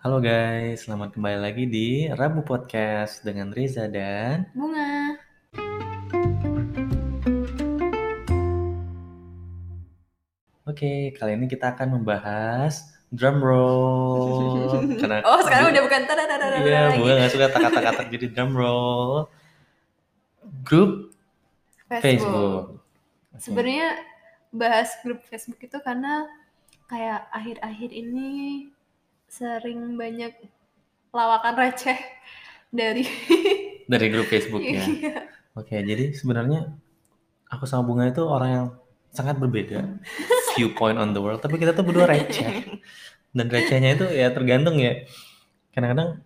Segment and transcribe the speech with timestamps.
[0.00, 5.20] Halo guys, selamat kembali lagi di Rabu Podcast dengan Reza dan Bunga.
[10.64, 14.70] Oke, kali ini kita akan membahas drum roll.
[15.00, 16.96] Karena Oh, sekarang udah bukan tada tada Iya.
[16.96, 19.26] Bunga nggak suka kata-kata jadi drum roll.
[20.62, 21.12] Grup
[22.00, 22.80] Facebook.
[23.34, 23.40] Oke.
[23.42, 24.00] Sebenarnya
[24.48, 26.24] bahas grup Facebook itu karena
[26.88, 28.28] kayak akhir-akhir ini
[29.30, 30.34] sering banyak
[31.14, 31.98] lawakan receh
[32.74, 33.06] dari
[33.90, 34.86] Dari grup Facebook ya.
[34.86, 35.26] Iya.
[35.58, 36.70] Oke, jadi sebenarnya
[37.50, 38.66] aku sama Bunga itu orang yang
[39.10, 39.82] sangat berbeda
[40.54, 42.78] viewpoint on the world, tapi kita tuh berdua receh.
[43.34, 45.06] Dan recehnya itu ya tergantung ya.
[45.74, 46.22] Kadang-kadang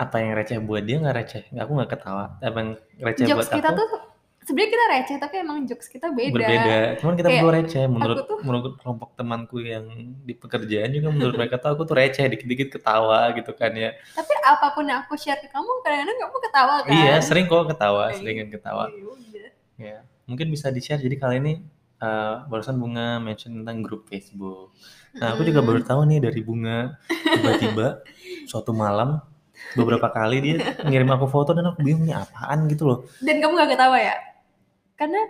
[0.00, 2.40] apa yang receh buat dia nggak receh, aku nggak ketawa.
[2.40, 2.70] Apa yang
[3.04, 4.03] receh buat jokes kita aku tuh
[4.44, 6.36] sebenarnya kita receh tapi emang jokes kita beda.
[6.36, 6.76] berbeda.
[7.00, 7.84] Cuman kita berdua receh.
[7.86, 9.88] Menurut tuh- menurut kelompok temanku yang
[10.20, 13.96] di pekerjaan juga menurut mereka tuh aku tuh receh, dikit-dikit ketawa gitu kan ya.
[14.12, 16.92] Tapi apa pun yang aku share ke kamu kadang-kadang kamu ketawa kan?
[16.92, 18.16] Iya, sering kok ketawa, Iya.
[18.16, 18.84] seringan ketawa.
[18.92, 19.48] Iya.
[19.74, 21.00] Ya, mungkin bisa di-share.
[21.00, 21.52] Jadi kali ini
[21.96, 24.76] eh, barusan Bunga mention tentang grup Facebook.
[25.14, 28.04] Nah, aku juga baru tahu nih dari Bunga tiba-tiba
[28.50, 29.24] suatu malam
[29.72, 32.98] beberapa kali dia ngirim aku foto dan aku bingung nih apaan gitu loh.
[33.18, 34.14] Dan kamu gak ketawa ya?
[34.98, 35.20] Karena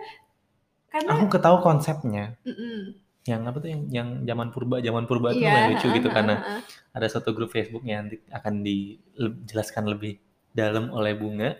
[0.91, 2.37] karena Aku ketahu konsepnya.
[2.45, 2.95] Mm-mm.
[3.25, 6.15] Yang apa tuh yang yang zaman purba, zaman purba itu Iya, lumayan lucu gitu ha-ha,
[6.17, 6.57] karena ha-ha.
[6.93, 10.21] ada satu grup Facebook yang nanti akan dijelaskan lebih
[10.53, 11.57] dalam oleh Bunga.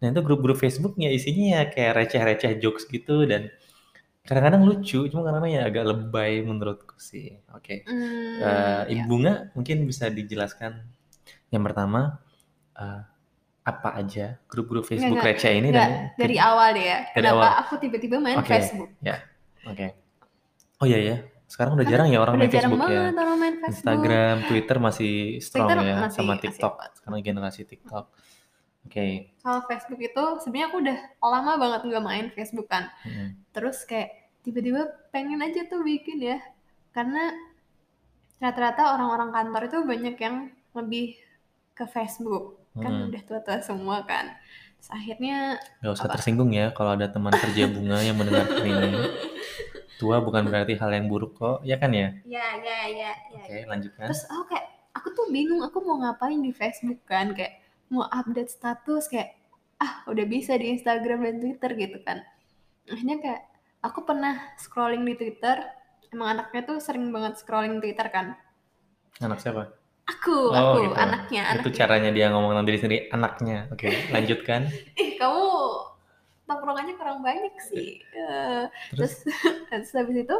[0.00, 3.50] Nah itu grup-grup Facebooknya isinya ya kayak receh-receh jokes gitu dan
[4.28, 7.40] kadang-kadang lucu, cuma kadang-kadang ya agak lebay menurutku sih.
[7.56, 9.02] Oke, Hmm, Eh, ya.
[9.02, 10.72] Ibu Bunga mungkin bisa dijelaskan
[11.52, 12.20] yang pertama
[12.78, 13.02] eh,
[13.68, 15.28] apa aja grup-grup Facebook nggak.
[15.36, 16.98] receh ini Nggak, dan dari awal deh ya.
[17.04, 17.52] Dari Kenapa awal.
[17.60, 18.48] aku tiba-tiba main Oke.
[18.48, 18.90] Facebook?
[19.62, 19.86] oke.
[20.78, 23.02] Oh iya ya, sekarang udah Karena jarang ya orang Udah main jarang Facebook ya.
[23.12, 23.72] orang main Facebook.
[23.76, 26.72] Instagram, Twitter masih strong Twitter ya, masih- sama masih TikTok.
[26.72, 26.90] kuat.
[26.96, 28.04] Sekarang generasi TikTok.
[28.88, 29.06] Oke.
[29.38, 32.88] Kalau Facebook itu sebenarnya aku udah lama banget nggak main Facebook kan.
[33.04, 33.52] mm.
[33.52, 34.08] Terus kayak
[34.40, 34.80] tiba-tiba
[35.10, 36.38] pengen aja tuh bikin ya.
[36.88, 37.28] Karena
[38.38, 40.36] rata-rata orang-orang kantor itu banyak yang
[40.72, 41.18] lebih
[41.78, 42.58] ke Facebook.
[42.74, 43.08] Kan Mm.
[43.10, 44.34] udah tua-tua semua kan.
[44.78, 45.36] Terus akhirnya
[45.78, 46.14] Gak usah Apa?
[46.14, 48.90] tersinggung ya kalau ada teman kerja bunga yang mendengarkan ini.
[49.98, 52.14] Tua bukan berarti hal yang buruk kok, ya kan ya?
[52.22, 53.42] ya ya ya ya.
[53.42, 54.06] Oke, lanjutkan.
[54.06, 57.58] Terus aku kayak aku tuh bingung aku mau ngapain di Facebook kan kayak
[57.90, 59.34] mau update status kayak
[59.78, 62.22] ah udah bisa di Instagram dan Twitter gitu kan.
[62.86, 63.42] Akhirnya kayak
[63.82, 65.66] aku pernah scrolling di Twitter.
[66.08, 68.38] Emang anaknya tuh sering banget scrolling Twitter kan.
[69.18, 69.74] Anak siapa?
[70.08, 70.94] Aku, Oh, aku gitu.
[71.04, 71.78] anaknya, Itu anaknya.
[71.78, 73.56] caranya dia ngomong tentang diri sendiri, anaknya.
[73.72, 74.62] Oke, lanjutkan.
[75.00, 75.44] Ih, kamu
[76.48, 78.00] tongkrongannya kurang banyak sih.
[78.16, 79.12] Eh, Terus,
[79.68, 80.36] terus habis itu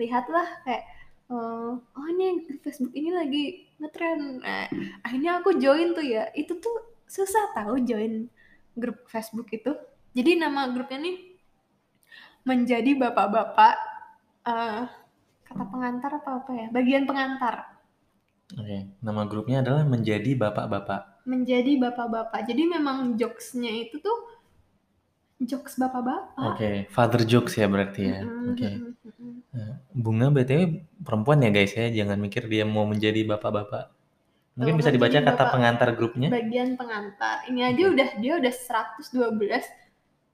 [0.00, 0.84] lihatlah kayak
[1.32, 3.44] eh, oh ini di Facebook ini lagi
[3.80, 4.66] ngetren nah,
[5.04, 6.74] akhirnya aku join tuh ya itu tuh
[7.08, 8.28] susah tahu join
[8.76, 9.72] grup Facebook itu
[10.16, 11.16] jadi nama grupnya nih
[12.48, 13.74] menjadi bapak-bapak
[14.48, 14.82] eh,
[15.46, 17.54] kata pengantar apa apa ya bagian pengantar
[18.52, 21.22] oke, nama grupnya adalah menjadi bapak-bapak.
[21.22, 24.18] menjadi bapak-bapak jadi memang jokesnya itu tuh
[25.38, 28.20] jokes bapak-bapak Oke, father jokes ya berarti ya.
[28.20, 28.68] Mm-mm, Oke.
[29.50, 30.60] Nah, Bunga BTW
[31.00, 33.88] perempuan ya guys ya, jangan mikir dia mau menjadi bapak-bapak.
[34.54, 36.28] Mungkin bisa dibaca menjadi kata bapak- pengantar grupnya.
[36.28, 37.48] bagian pengantar.
[37.48, 37.92] Ini aja Oke.
[37.94, 39.64] udah dia udah 112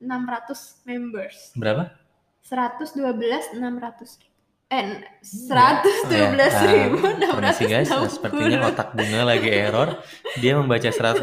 [0.03, 1.37] 600 members.
[1.55, 1.95] Berapa?
[2.43, 4.19] 112 600
[4.67, 10.03] eh Oh 112 ribu enam Permisi guys, nah, sepertinya otak bunga lagi error.
[10.37, 11.23] Dia membaca 112.600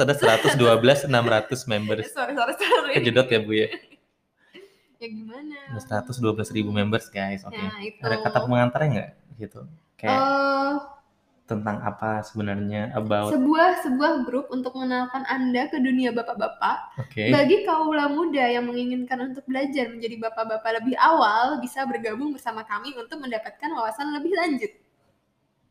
[0.00, 1.12] ada 112.600
[1.66, 2.08] members.
[2.16, 3.68] sorry sorry sorry Kejedot ya bu ya.
[4.96, 7.44] ya gimana Ada 112.000 members guys.
[7.44, 7.54] Oke.
[7.54, 9.60] nah itu Ada kata pengantarnya nggak gitu?
[9.94, 10.74] Kayak Eh,
[11.48, 13.32] tentang apa sebenarnya about.
[13.32, 17.32] sebuah sebuah grup untuk mengenalkan anda ke dunia bapak-bapak Oke.
[17.32, 22.92] bagi kaula muda yang menginginkan untuk belajar menjadi bapak-bapak lebih awal bisa bergabung bersama kami
[22.92, 24.72] untuk mendapatkan wawasan lebih lanjut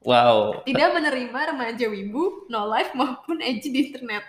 [0.02, 0.64] Wow.
[0.64, 4.23] tidak menerima remaja wibu, no life maupun edgy di internet.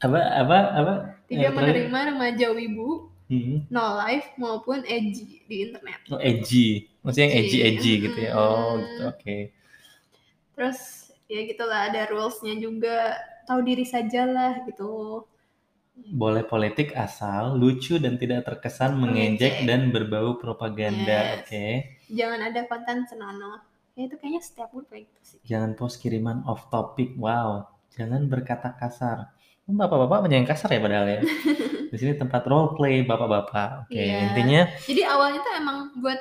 [0.00, 0.94] Apa apa apa?
[1.28, 3.62] Tidak Eh, menerima remaja wibu, Hmm.
[3.68, 6.02] no life maupun edgy di internet.
[6.08, 6.88] Oh, edgy.
[7.00, 7.68] Maksudnya yang edgy Edgy.
[7.70, 8.32] edgy gitu ya.
[8.34, 8.80] Oh, Hmm.
[8.80, 9.02] gitu.
[9.06, 9.36] Oke.
[10.60, 13.16] Terus ya gitulah ada rulesnya juga,
[13.48, 15.24] tahu diri sajalah gitu.
[16.12, 19.64] Boleh politik asal lucu dan tidak terkesan mengejek Mengejek.
[19.64, 21.40] dan berbau propaganda.
[21.40, 21.48] Yes.
[21.48, 21.66] Oke.
[22.12, 23.56] Jangan ada konten senonoh.
[23.96, 25.38] Ya itu kayaknya setiap grup kayak gitu sih.
[25.48, 27.16] Jangan post kiriman off topic.
[27.16, 27.64] Wow.
[27.96, 29.32] Jangan berkata kasar.
[29.64, 31.20] Bapak-bapak banyak yang kasar ya padahal ya.
[31.92, 33.88] Di sini tempat role play bapak-bapak.
[33.88, 34.28] Oke, Iya.
[34.28, 36.20] intinya Jadi awalnya tuh emang buat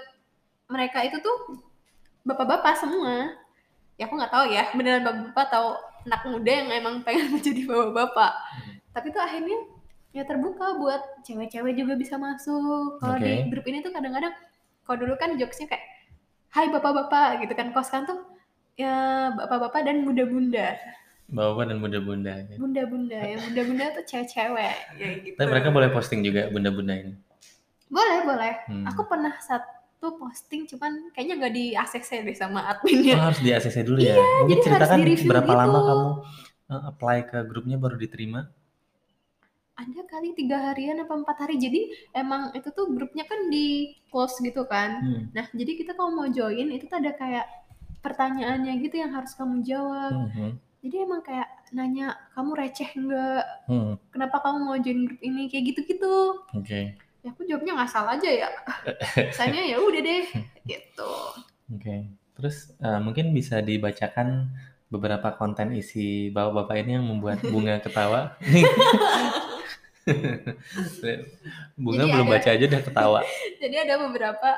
[0.71, 1.59] mereka itu tuh
[2.24, 3.36] bapak-bapak semua.
[4.00, 5.63] Ya aku nggak tahu ya beneran bapak-bapak atau
[6.01, 8.80] anak muda yang emang pengen menjadi bapak-bapak Hmm.
[8.90, 9.60] tapi tuh akhirnya
[10.10, 13.51] ya terbuka buat cewek-cewek juga bisa masuk kalau di Oke.
[13.51, 14.34] grup ini tuh kadang-kadang
[14.81, 15.86] kalau dulu kan jokesnya kayak
[16.50, 18.18] hai bapak-bapak gitu kan kos kan tuh
[18.74, 18.94] ya
[19.31, 20.74] bapak-bapak dan bunda-bunda
[21.30, 22.42] Bapak dan bunda-bunda.
[22.57, 27.13] bunda-bunda ya bunda-bunda tuh cewek-cewek ya gitu Tapi mereka boleh posting juga bunda-bunda ini.
[27.86, 28.86] boleh boleh Hmm.
[28.88, 29.38] aku pernah
[30.00, 34.00] satu posting cuman kayaknya nggak di ACC deh sama Oh, adminnya harus di ACC dulu
[34.00, 34.16] ya.
[34.16, 35.88] Mungkin jadi harus ceritakan berapa lama gitu.
[35.92, 36.10] kamu
[36.72, 38.48] uh, apply ke grupnya baru diterima?
[39.80, 44.36] ada kali tiga harian apa empat hari jadi emang itu tuh grupnya kan di close
[44.44, 45.22] gitu kan Hmm.
[45.31, 47.48] nah jadi kita kalau mau join itu tuh ada kayak
[48.04, 50.51] pertanyaannya gitu yang harus kamu jawab Hmm, hmm,
[50.84, 53.94] jadi emang kayak nanya kamu receh nggak hmm.
[54.12, 56.16] kenapa kamu mau join grup ini kayak gitu-gitu
[56.60, 57.00] Oke.
[57.19, 58.50] Ya aku jawabnya nggak salah aja ya
[59.30, 60.24] misalnya ya udah deh
[60.63, 61.12] gitu
[61.69, 61.95] Oke.
[62.33, 64.50] Terus uh, mungkin bisa dibacakan
[64.88, 68.33] beberapa konten isi bapak-bapak ini yang membuat bunga ketawa.
[71.75, 73.19] bunga Jadi belum ada- baca aja udah ketawa.
[73.60, 74.50] jadi ada beberapa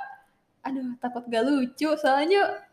[0.61, 2.63] aduh takut gak lucu soalnya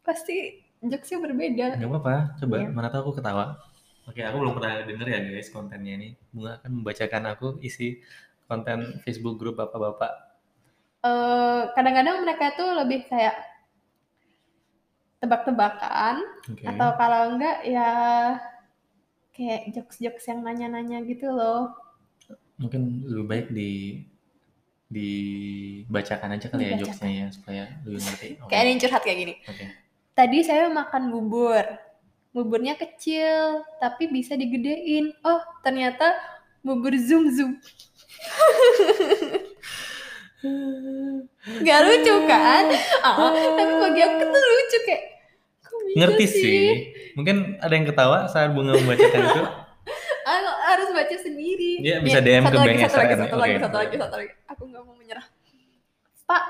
[0.00, 2.68] pasti jokesnya berbeda Gak apa-apa, coba Iya.
[2.68, 3.56] mana tahu aku ketawa.
[4.04, 6.08] Oke, aku belum pernah denger ya guys kontennya ini.
[6.28, 8.02] Bunga akan membacakan aku isi
[8.44, 10.12] konten Facebook grup bapak-bapak.
[11.00, 13.36] Eh, kadang-kadang mereka tuh lebih kayak
[15.20, 16.64] tebak-tebakan Oke.
[16.64, 17.90] atau kalau enggak ya
[19.32, 21.72] kayak jokes-jokes yang nanya-nanya gitu loh
[22.54, 23.72] Mungkin lebih baik di
[24.94, 26.82] dibacakan aja kali ya Dibacakan.
[26.86, 28.28] jokesnya ya supaya lebih ngerti.
[28.38, 28.48] Oke.
[28.52, 29.64] kayak yang curhat kayak gini Oke.
[30.12, 31.64] tadi saya makan bubur
[32.30, 36.14] buburnya kecil tapi bisa digedein oh ternyata
[36.60, 37.52] bubur zoom zoom
[41.64, 42.64] Gak lucu kan?
[43.00, 45.02] Ah, tapi bagi aku tuh lucu kayak
[45.94, 46.62] Ngerti sih.
[47.14, 49.42] Mungkin ada yang ketawa saat bunga membacakan itu.
[50.24, 51.84] Aku harus baca sendiri.
[51.84, 53.24] Iya, bisa Nih, DM satu ke lagi, Bang satu Esra lagi, kan ya?
[53.28, 54.32] satu lagi, satu lagi, satu lagi.
[54.48, 55.26] Aku nggak mau menyerah.
[56.24, 56.44] Pak,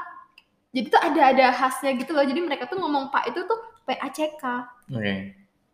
[0.70, 2.22] jadi tuh ada ada khasnya gitu loh.
[2.22, 4.44] Jadi mereka tuh ngomong Pak itu tuh P A C K.
[4.94, 5.14] Oke.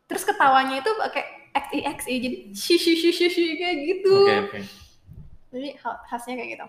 [0.09, 2.17] Terus ketawanya itu pakai X I X I.
[2.25, 4.15] Jadi shi shi shi shi kayak gitu.
[4.17, 4.59] Oke, oke.
[5.51, 6.67] Jadi khasnya kayak gitu.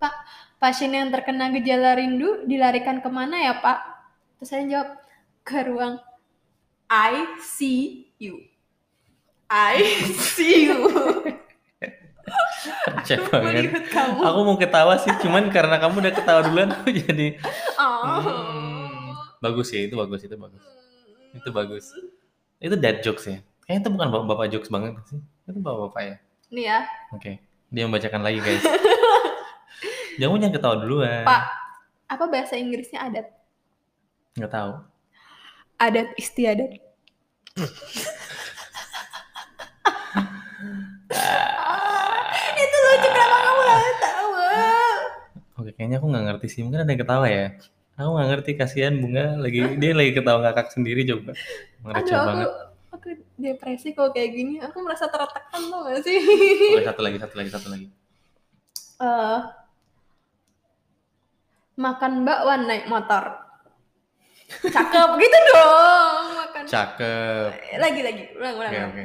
[0.00, 0.14] Pak,
[0.56, 3.78] pasien yang terkena gejala rindu dilarikan ke mana ya Pak?
[4.40, 4.90] Terus saya jawab
[5.44, 6.00] ke ruang
[6.88, 8.34] ICU.
[9.50, 10.78] ICU.
[12.86, 13.74] Receh Aku banget.
[13.90, 14.18] kamu.
[14.22, 17.36] Aku mau ketawa sih, cuman karena kamu udah ketawa duluan aku jadi
[17.74, 18.22] Oh.
[18.22, 20.62] Hmm, bagus sih, itu bagus, itu bagus.
[21.34, 21.84] Itu bagus.
[22.62, 23.42] Itu dad jokes ya.
[23.66, 25.18] Kayaknya itu bukan bapak-bapak jokes banget sih.
[25.50, 26.14] Itu bapak-bapak ya.
[26.50, 26.78] Nih ya,
[27.14, 27.49] Oke.
[27.70, 28.66] Dia membacakan lagi guys.
[30.20, 31.24] Jangan jangan ketawa duluan.
[31.24, 31.42] Pak.
[32.10, 33.30] apa bahasa Inggrisnya adat?
[34.36, 34.72] Nggak tahu.
[35.80, 36.76] Adat istiadat.
[41.14, 44.28] Ah, itu lucu kenapa kamu gak tahu?
[45.62, 46.60] Oke, kayaknya aku nggak ngerti sih.
[46.66, 47.46] Mungkin ada yang ketawa ya.
[47.96, 48.50] Aku nggak ngerti.
[48.58, 51.32] Kasihan bunga lagi dia lagi ketawa ngakak sendiri coba.
[51.96, 52.48] Aduh, banget.
[52.50, 52.69] aku
[53.40, 54.54] depresi kalau kayak gini.
[54.60, 56.16] Aku merasa tertekan tuh gak sih?
[56.76, 57.86] Oke, satu lagi, satu lagi, satu lagi.
[59.00, 59.38] Eh,
[61.76, 63.24] makan bakwan naik motor.
[64.50, 66.24] Cakep gitu dong.
[66.36, 66.62] Makan.
[66.66, 67.48] Cakep.
[67.78, 68.72] Lagi lagi, ulang ulang.
[68.72, 68.90] Ulang.
[68.90, 69.04] oke.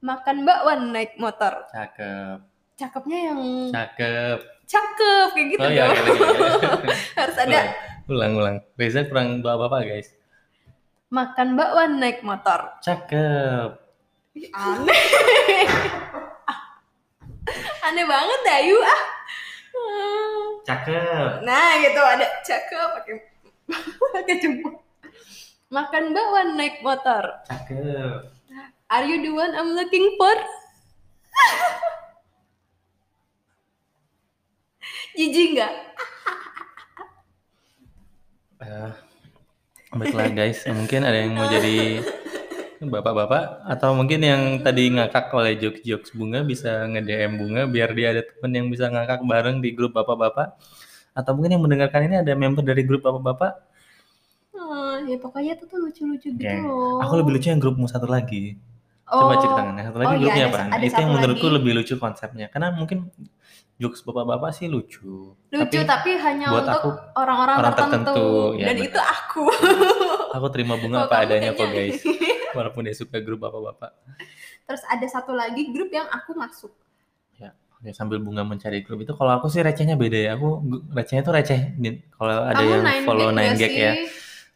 [0.00, 1.52] Makan bakwan naik motor.
[1.68, 2.38] Cakep.
[2.74, 4.38] Cakepnya yang Cakep.
[4.64, 5.92] cakep kayak gitu Oh iya, dong.
[5.92, 6.94] oke, lagi, lagi.
[7.20, 7.60] Harus ada
[8.08, 8.56] Ulang, ulang.
[8.74, 10.08] Reza kurang bapak-bapak guys.
[11.10, 12.78] Makan bakwan naik motor.
[12.86, 13.74] Cakep.
[14.54, 15.02] Aneh.
[17.86, 19.02] Aneh banget Dayu ah.
[20.62, 21.42] Cakep.
[21.42, 23.14] Nah gitu ada cakep pakai
[24.14, 24.78] pakai jempol.
[25.70, 27.42] Makan bakwan naik motor.
[27.50, 28.30] Cakep.
[28.90, 30.34] Are you the one I'm looking for?
[35.18, 35.74] Jijik nggak?
[38.60, 38.90] Eh,
[39.90, 41.98] baiklah guys, mungkin ada yang mau jadi
[42.80, 48.22] bapak-bapak atau mungkin yang tadi ngakak oleh jokes-jokes bunga bisa nge-DM bunga biar dia ada
[48.24, 50.56] temen yang bisa ngakak bareng di grup bapak-bapak
[51.12, 53.68] atau mungkin yang mendengarkan ini ada member dari grup bapak-bapak
[54.52, 56.56] Oh, ya pokoknya itu tuh lucu-lucu gitu Oke.
[56.62, 57.00] loh.
[57.00, 58.56] aku lebih lucu yang grupmu satu lagi
[59.04, 59.38] coba Oh.
[59.38, 61.56] ceritakan yang satu lagi Oh, iya, grupnya ada- apa ada itu satu yang menurutku lagi.
[61.56, 62.98] lebih lucu konsepnya karena mungkin
[63.80, 68.28] jokes bapak-bapak sih lucu lucu tapi, hanya buat untuk aku orang-orang orang tertentu, tertentu,
[68.60, 68.88] ya dan benar.
[68.92, 69.42] itu aku.
[70.36, 71.98] aku terima bunga apa adanya kok guys
[72.56, 73.90] walaupun dia suka grup bapak-bapak
[74.68, 76.70] Terus ada satu lagi grup yang aku masuk.
[77.80, 80.30] Ya, sambil bunga mencari grup itu kalau aku sih recehnya beda ya.
[80.38, 80.60] Aku
[80.92, 81.74] recehnya tuh receh.
[82.14, 83.92] Kalau ada Kamu yang nine follow gag nggak 9 gag ya.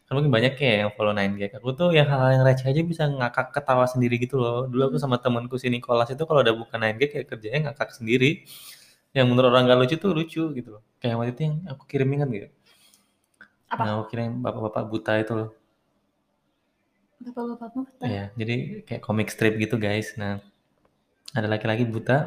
[0.05, 3.09] kan mungkin banyak ya yang follow 9gag aku tuh yang hal-hal yang receh aja bisa
[3.09, 5.09] ngakak ketawa sendiri gitu loh dulu aku Hmm.
[5.09, 8.45] sama temanku si Nicholas itu kalau udah buka 9gag ya kerjanya ngakak sendiri
[9.17, 12.09] yang menurut orang gak lucu tuh lucu gitu loh kayak waktu itu yang aku kirim
[12.15, 12.47] ingat gitu
[13.73, 13.83] Apa?
[13.83, 15.49] Nah, aku kirim bapak-bapak buta itu loh
[17.25, 18.05] Bapak-bapak buta.
[18.05, 18.55] Iya, jadi
[18.87, 20.13] kayak comic strip gitu guys.
[20.19, 20.33] Nah,
[21.37, 22.17] ada laki-laki buta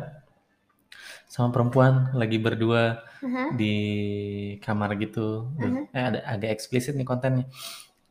[1.29, 3.45] sama perempuan lagi berdua Aha.
[3.55, 3.75] di
[4.65, 5.49] kamar gitu.
[5.61, 7.45] Duh, Eh ada agak eksplisit nih kontennya.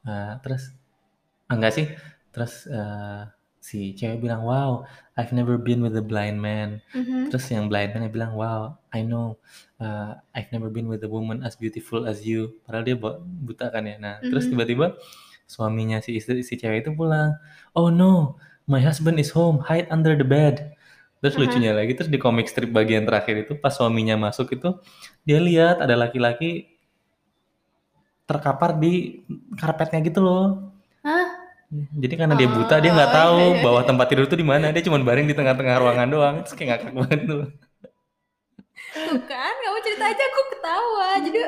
[0.07, 0.73] Eh, terus
[1.49, 1.87] ah, enggak sih?
[2.33, 3.21] Terus eh,
[3.67, 4.87] si cewek bilang, "Wow,
[5.19, 7.27] I've never been with a blind man." Mhm.
[7.27, 9.35] Terus yang blind man bilang, "Wow, I know.
[9.77, 13.67] uh, I've never been with a woman as beautiful as you." Padahal dia bu- buta
[13.69, 13.95] kan ya.
[13.99, 14.51] Nah, terus Mhm.
[14.55, 14.85] tiba-tiba
[15.47, 17.35] suaminya si istri si cewek itu pulang.
[17.75, 19.63] "Oh no, my husband is home.
[19.67, 20.73] Hide under the bed."
[21.21, 21.41] Terus Aha.
[21.49, 24.69] lucunya lagi terus di comic strip bagian terakhir itu pas suaminya masuk itu
[25.25, 26.77] dia lihat ada laki-laki
[28.27, 29.23] terkapar di
[29.55, 30.43] karpetnya gitu loh.
[31.67, 34.47] Jadi karena dia buta dia nggak Oh, tahu iya, iya, bahwa tempat tidur itu di
[34.47, 34.71] mana.
[34.71, 36.35] Dia cuma baring di tengah-tengah ruangan doang.
[36.47, 37.43] Terus kayak ngakak banget tuh.
[38.95, 41.09] Tuh kan, kamu cerita aja aku ketawa.
[41.19, 41.39] Jadi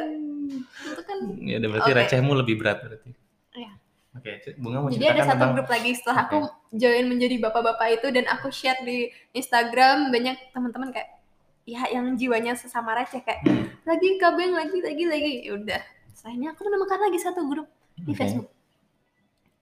[0.91, 1.99] itu kan Ya udah berarti Oke.
[2.03, 3.09] recehmu lebih berat berarti.
[3.55, 3.71] Iya.
[4.19, 6.38] Oke, Bunga mau Jadi ada satu tentang grup lagi setelah aku
[6.75, 11.15] join menjadi bapak-bapak itu dan aku share di Instagram banyak teman-teman kayak
[11.63, 13.45] ya yang jiwanya sesama receh kayak
[13.85, 15.81] lagi kabeng lagi lagi lagi ya udah
[16.17, 18.25] setelahnya aku menemukan lagi satu grup di Oke.
[18.25, 18.49] Facebook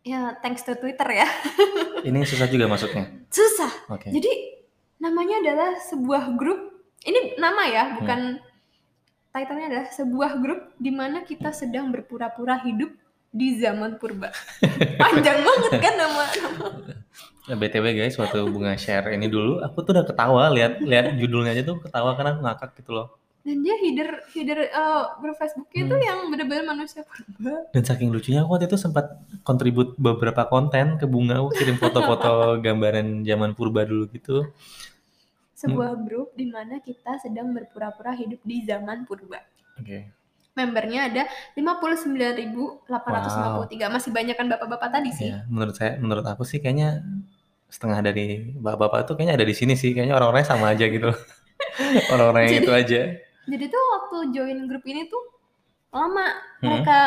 [0.07, 1.27] ya thanks to Twitter ya
[2.07, 3.27] Ini susah juga masuknya.
[3.27, 4.07] susah Oke.
[4.07, 4.31] jadi
[4.97, 6.59] namanya adalah sebuah grup
[7.03, 8.39] ini nama ya bukan
[9.29, 12.89] titlenya adalah sebuah grup di mana kita sedang berpura-pura hidup
[13.27, 14.31] di zaman purba
[15.01, 16.67] panjang banget kan nama nama
[17.47, 21.55] Ya, BTW guys, waktu Bunga share ini dulu, aku tuh udah ketawa lihat lihat judulnya
[21.55, 23.07] aja tuh ketawa karena aku ngakak gitu loh.
[23.47, 26.03] Dan dia header header eh, grup Facebooknya itu Hmm.
[26.03, 29.05] yang bener-bener manusia purba Dan saking lucunya aku waktu itu sempat
[29.41, 32.31] kontribut beberapa konten ke Bunga, aku kirim foto-foto
[32.65, 34.51] gambaran zaman purba dulu gitu.
[35.55, 39.41] sebuah grup di mana kita sedang berpura-pura hidup di zaman purba
[39.81, 40.11] Oke.
[40.53, 41.23] membernya ada
[41.55, 42.85] 59.853
[43.89, 47.01] masih banyak kan bapak-bapak tadi sih Iya, menurut saya menurut aku sih kayaknya
[47.67, 49.91] setengah dari bapak-bapak tuh kayaknya ada di sini sih.
[49.91, 51.11] Kayaknya orang-orangnya sama aja gitu.
[52.15, 53.01] Orang-orangnya itu aja.
[53.47, 55.23] Jadi tuh waktu join grup ini tuh
[55.89, 56.27] lama
[56.57, 56.67] Hmm.
[56.67, 56.97] mereka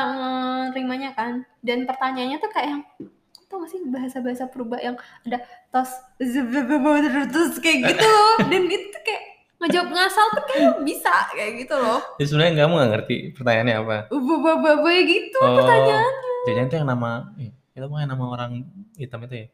[0.71, 2.83] nerimanya kan dan pertanyaannya tuh kayak yang
[3.51, 4.95] tau gak sih bahasa-bahasa purba yang
[5.27, 9.23] ada tos terus kayak gitu loh dan itu kayak
[9.61, 13.97] ngejawab ngasal tuh kayak bisa kayak gitu loh Jadi sebenarnya kamu nggak ngerti pertanyaannya apa.
[14.09, 18.65] ubah gitu Oh, pertanyaan Jangan itu yang nama, eh, itu bukan nama orang
[18.97, 19.47] hitam itu ya?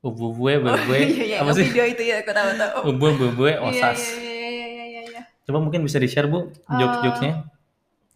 [0.00, 1.68] Ubu bue, oh, bue, iya, iya, apa sih?
[1.68, 4.00] video itu ya aku tahu tahu Ubu bue, Iya, osas.
[5.50, 7.42] Coba mungkin bisa di-share Bu jokes-jokesnya.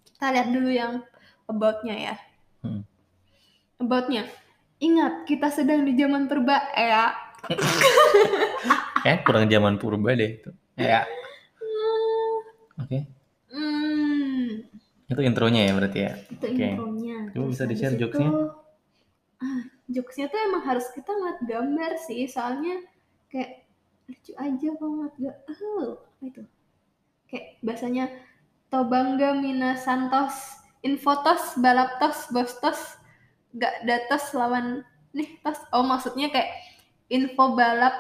[0.07, 1.03] kita lihat dulu yang
[1.51, 2.15] about-nya ya
[2.63, 2.87] Hmm.
[3.77, 4.31] about-nya
[4.79, 7.11] ingat kita sedang di zaman purba ya
[9.11, 10.51] Eh, kurang zaman purba deh itu.
[10.79, 11.03] Ya.
[12.79, 13.05] Oke.
[13.51, 14.65] Hmm,
[15.05, 16.13] Itu intronya ya berarti ya.
[16.31, 16.55] itu Oke.
[16.71, 17.19] intronya.
[17.35, 18.31] Coba bisa di-share jokesnya?
[19.43, 22.81] Ah, jokesnya tuh emang harus kita ngeliat gambar sih, soalnya
[23.29, 23.67] kayak
[24.07, 26.43] lucu aja kalau ngeliat gak, oh, apa itu?
[27.31, 28.05] Kayak bahasanya
[28.69, 30.35] Tobangga Mina Santos
[30.85, 32.99] Infotos Balaptos Bostos
[33.55, 34.83] gak datos lawan
[35.15, 36.51] nih tos oh maksudnya kayak
[37.07, 37.95] info balap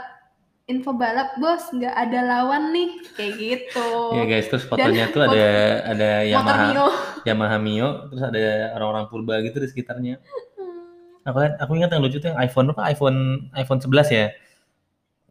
[0.66, 3.88] info balap bos nggak ada lawan nih kayak gitu
[4.18, 5.46] Iya guys, terus fotonya tuh ada
[5.94, 6.86] ada Yamaha Mio
[7.28, 8.42] Yamaha Mio, terus ada
[8.76, 10.20] orang-orang purba gitu di sekitarnya.
[10.60, 11.24] Hmm.
[11.24, 12.84] Aku lihat, aku ingat yang lucu tuh yang iPhone apa?
[12.92, 14.26] iPhone iPhone 11 ya.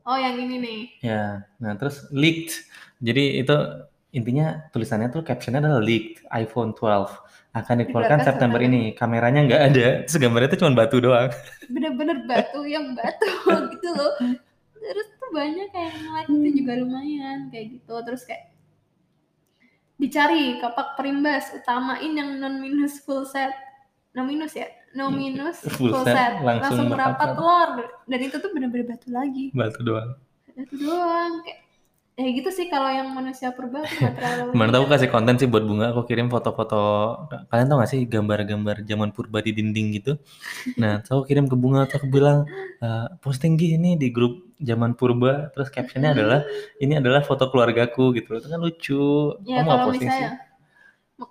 [0.04, 2.66] oh yang ini nih Ya, nah terus leaked.
[3.04, 3.58] Jadi itu
[4.16, 7.12] intinya tulisannya tuh captionnya adalah leaked iPhone 12
[7.54, 8.60] akan dikeluarkan September September.
[8.64, 8.82] ini.
[8.96, 11.30] Kameranya nggak ada, terus gambarnya tuh cuma batu doang.
[11.70, 13.28] bener-bener batu yang batu
[13.76, 14.14] gitu loh.
[14.74, 17.94] Terus tuh banyak kayak yang like itu juga lumayan kayak gitu.
[18.08, 18.44] Terus kayak
[20.00, 23.54] dicari kapak perimbas utamain yang non minus full set.
[24.14, 24.70] No minus ya?
[24.94, 27.38] No minus Full full, set, set, langsung langsung, merapat merapat.
[27.38, 27.70] telur.
[28.06, 29.50] Dan itu tuh bener-bener batu lagi.
[29.52, 30.14] Batu doang.
[30.54, 31.63] batu doang kayak
[32.14, 35.66] ya gitu sih kalau yang manusia purba aku terlalu tuh aku kasih konten sih buat
[35.66, 36.78] bunga, aku kirim foto-foto.
[37.50, 40.12] Kalian tau gak sih gambar-gambar zaman purba di dinding gitu?
[40.82, 42.46] Nah, aku kirim ke bunga, terus aku bilang
[42.84, 46.40] "Eh, posting gini di grup zaman purba, terus captionnya adalah
[46.84, 48.38] ini adalah foto keluargaku gitu.
[48.40, 49.04] Itu kan lucu.
[49.46, 50.42] ya Kamu kalau posting misalnya sih?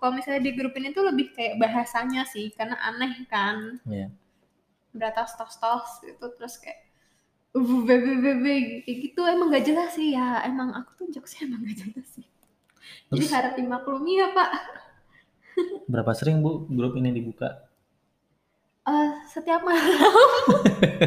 [0.00, 4.08] kalau misalnya di grup ini tuh lebih kayak bahasanya sih karena aneh kan Iya.
[4.92, 6.78] beratas tos tos gitu terus kayak
[7.52, 12.25] kayak gitu emang gak jelas sih ya emang aku tuh jokesnya emang gak jelas sih
[13.12, 14.50] jadi Terus harap dimaklumi ya pak
[15.85, 17.68] berapa sering bu grup ini dibuka?
[18.88, 20.09] Eh, setiap malam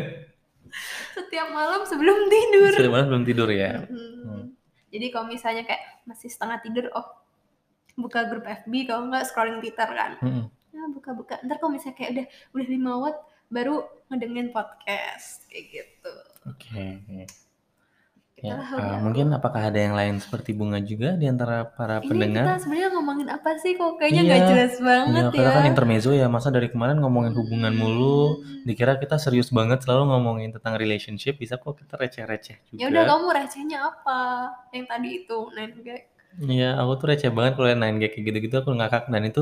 [1.18, 3.90] setiap malam sebelum tidur Sudah malam belum tidur ya?
[3.90, 4.22] Mm-mm.
[4.24, 4.46] Hmm.
[4.94, 7.10] jadi kalau misalnya kayak masih setengah tidur oh
[7.98, 10.46] buka grup FB kalau nggak scrolling Twitter kan Mm-mm.
[10.72, 13.18] ya buka-buka ntar kalau misalnya kayak udah udah 5 watt
[13.56, 13.76] baru
[14.08, 16.14] ngedengerin podcast kayak gitu
[16.46, 17.02] Oke.
[18.36, 19.00] Kita Ya, udah.
[19.00, 22.44] mungkin apakah ada yang lain seperti bunga juga di antara para ini kita pendengar?
[22.60, 24.28] sebenarnya ngomongin apa sih kok kayaknya Iya.
[24.28, 28.36] nggak jelas banget Iya, ya kita kan intermezzo ya, masa dari kemarin ngomongin hubungan mulu,
[28.36, 28.62] Hmm.
[28.62, 32.78] dikira kita serius banget selalu ngomongin tentang relationship, bisa kok kita receh-receh juga.
[32.78, 34.20] ya udah kamu recehnya apa
[34.70, 35.38] yang tadi itu
[35.82, 36.04] gag
[36.36, 39.42] Iya, aku tuh receh banget kalau yang 9gag kayak gitu-gitu aku ngakak dan itu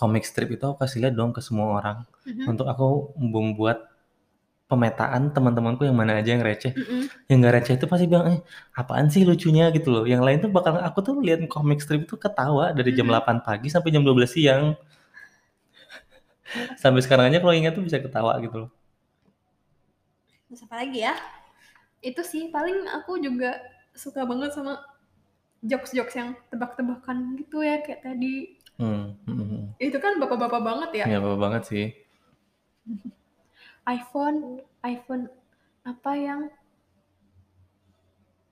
[0.00, 1.96] comic strip itu aku kasih lihat dong ke semua orang
[2.28, 2.44] Mhm.
[2.50, 2.84] untuk aku
[3.16, 3.76] membuat
[4.70, 6.72] pemetaan teman-temanku yang mana aja yang receh.
[6.76, 7.02] Mm-mm.
[7.30, 8.38] Yang nggak receh itu pasti bilang, eh
[8.80, 10.04] apaan sih lucunya gitu loh.
[10.12, 13.12] Yang lain tuh bakal aku tuh lihat comic strip itu ketawa dari jam Mhm.
[13.12, 14.76] 8 pagi sampai jam 12 siang.
[16.82, 18.70] Sampai sekarang aja kalau ingat tuh bisa ketawa gitu loh.
[20.48, 21.14] Terus apa lagi ya
[22.04, 23.50] itu sih paling aku juga
[23.96, 24.74] suka banget sama
[25.64, 28.34] jokes-jokes yang tebak-tebakan gitu ya kayak tadi
[28.74, 29.62] Hmm, hmm, hmm.
[29.78, 31.86] itu kan bapak-bapak banget ya Ya apa banget sih.
[33.86, 34.38] iPhone
[34.82, 35.24] iPhone
[35.84, 36.40] apa yang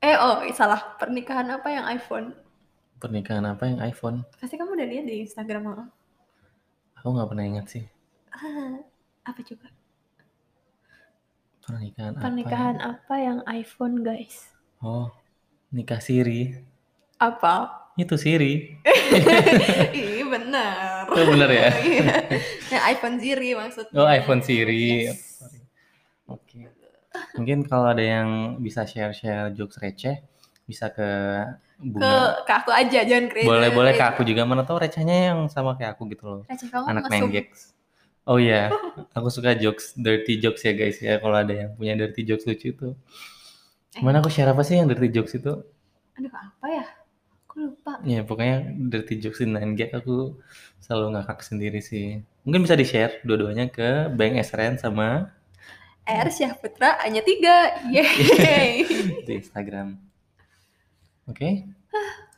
[0.02, 2.26] eh oh salah pernikahan apa yang iPhone
[3.02, 4.23] Pernikahan apa yang iPhone?
[4.38, 5.85] pasti kamu udah lihat di Instagram aku
[7.02, 7.85] Aku nggak pernah ingat sih.
[8.33, 8.78] ah,
[9.26, 9.69] apa juga
[11.62, 12.90] Pernikahan, pernikahan apa?
[12.99, 14.50] apa yang iPhone guys
[14.83, 15.14] Oh,
[15.71, 16.40] nikah Siri.
[17.22, 17.54] Apa
[17.92, 18.80] Itu Siri.
[19.92, 21.68] Ih benar Oh, benar ya?
[21.84, 22.24] Iya.
[22.72, 25.12] yang iPhone Siri maksudnya Oh, iPhone Siri.
[25.12, 25.38] Yes.
[25.38, 25.60] Sorry.
[26.26, 26.72] Oke.
[27.36, 30.24] Mungkin kalau ada yang bisa share-share jokes receh,
[30.64, 31.04] bisa ke
[31.76, 32.40] ke Bunga.
[32.46, 35.76] ke aku aja jangan ke Boleh boleh ke aku juga mana tahu recehnya yang sama
[35.76, 36.40] kayak aku gitu loh.
[36.48, 37.04] receh kamu Anak.
[37.06, 37.76] 9gags.
[38.22, 38.70] Oh iya,
[39.12, 41.18] aku suka jokes, dirty jokes ya guys ya.
[41.18, 42.94] Kalau ada yang punya dirty jokes lucu itu.
[43.92, 44.00] Eh.
[44.00, 45.60] Mana aku share apa sih yang dirty jokes itu?
[46.12, 46.85] aduh apa ya
[47.52, 48.00] aku lupa.
[48.02, 48.56] Ya pokoknya
[48.88, 50.40] dirty jokes di 9gag aku
[50.78, 52.18] selalu ngakak sendiri sih.
[52.42, 55.28] Mungkin bisa di-share dua-duanya ke Bang SRN sama
[56.02, 57.76] R Syahputra hanya tiga.
[57.86, 58.88] Yeay.
[59.28, 60.00] Di Instagram.
[61.22, 61.70] Oke,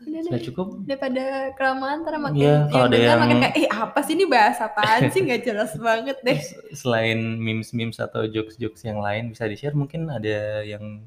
[0.04, 0.44] udah sudah deh.
[0.44, 0.66] cukup.
[0.84, 1.24] daripada
[1.54, 5.08] kelamaan ntar makin Iya, kalau ada yang- makin kayak eh apa sih ini bahas apaan
[5.08, 5.24] sih?
[5.24, 6.36] Nggak jelas banget deh.
[6.70, 11.00] Selain memes-memes atau jokes-jokes yang lain bisa di-share, mungkin ada yang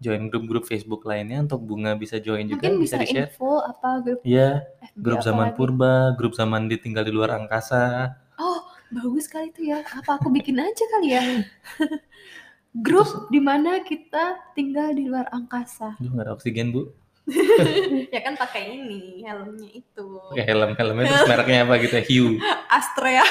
[0.00, 3.28] join grup-grup Facebook lainnya untuk Bunga bisa join juga mungkin bisa, bisa di-share.
[3.28, 5.56] info apa grup FB grup zaman lagi.
[5.56, 8.16] purba, grup zaman ditinggal di luar angkasa.
[8.36, 11.22] oh bagus kali itu ya apa aku bikin aja kali ya
[12.86, 16.90] grup di mana kita tinggal di luar angkasa Aduh, nggak ada oksigen, Bu.
[18.14, 22.04] ya kan pakai ini helmnya itu Pakai helm, helmnya terus mereknya apa gitu ya?
[22.08, 22.26] Hiu.
[22.66, 23.24] Astrea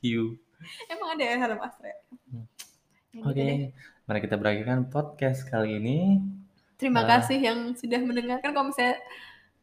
[0.00, 0.24] Hiu.
[0.88, 2.42] emang ada ya helm Astrea Hmm.
[3.12, 3.70] Ya Oke, gitu deh.
[4.06, 6.22] Mari kita berakhirkan podcast kali ini.
[6.76, 7.18] terima Ah.
[7.18, 9.00] kasih yang sudah mendengarkan kalau misalnya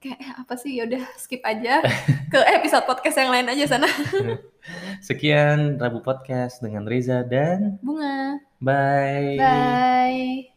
[0.02, 1.80] kayak eh, apa sih yaudah skip aja
[2.34, 3.88] ke episode podcast yang lain aja sana
[5.08, 9.36] Sekian Rabu Podcast dengan Reza dan bunga bye.
[9.40, 10.53] bye